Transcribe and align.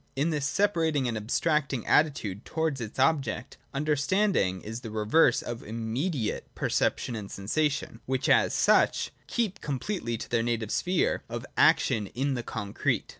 In 0.15 0.31
this 0.31 0.47
separating 0.47 1.07
and 1.07 1.15
abstracting 1.15 1.85
attitude 1.85 2.43
towards 2.43 2.81
its 2.81 2.97
objects, 2.97 3.57
Understanding 3.71 4.61
is 4.63 4.81
the 4.81 4.89
reverse 4.89 5.43
of 5.43 5.61
immediate 5.61 6.47
perception 6.55 7.15
and 7.15 7.29
sensation, 7.29 7.99
which, 8.07 8.27
as 8.27 8.51
such, 8.51 9.11
keep 9.27 9.61
completely 9.61 10.17
to 10.17 10.27
their 10.27 10.41
native 10.41 10.71
sphere 10.71 11.21
of 11.29 11.45
action 11.55 12.07
in 12.07 12.33
the 12.33 12.41
concrete. 12.41 13.09